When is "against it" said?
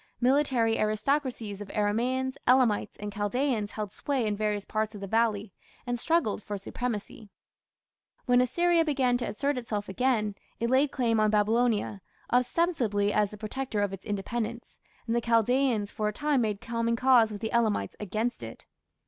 17.99-18.65